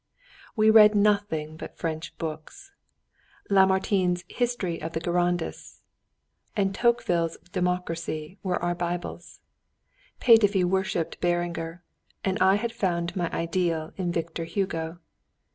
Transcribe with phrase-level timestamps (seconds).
[0.55, 2.71] We read nothing but French books.
[3.51, 5.83] Lamartine's "History of the Girondists"
[6.57, 9.41] and Tocqueville's "Democracy" were our bibles.
[10.19, 11.83] Petöfi worshipped Beranger,
[12.25, 14.97] I had found my ideal in Victor Hugo....